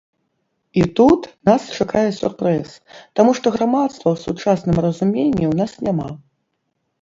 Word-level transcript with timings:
І 0.79 0.85
тут 0.99 1.25
нас 1.49 1.67
чакае 1.83 2.05
сюрпрыз, 2.19 2.69
таму 3.19 3.31
што 3.41 3.45
грамадства 3.59 4.07
ў 4.13 4.17
сучасным 4.25 4.77
разуменні 4.87 5.45
ў 5.51 5.61
нас 5.61 5.71
няма. 5.91 6.09